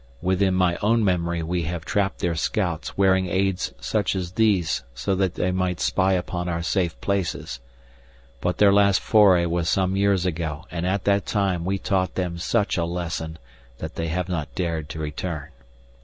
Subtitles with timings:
[0.19, 5.13] "Within my own memory we have trapped their scouts wearing aids such as these so
[5.13, 7.59] that they might spy upon our safe places.
[8.39, 12.39] But their last foray was some years ago and at that time we taught them
[12.39, 13.37] such a lesson
[13.77, 15.49] that they have not dared to return.